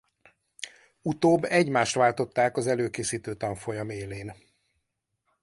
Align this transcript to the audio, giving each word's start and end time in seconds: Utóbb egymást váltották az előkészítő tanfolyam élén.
Utóbb 1.01 1.43
egymást 1.43 1.95
váltották 1.95 2.57
az 2.57 2.67
előkészítő 2.67 3.35
tanfolyam 3.35 3.89
élén. 3.89 4.35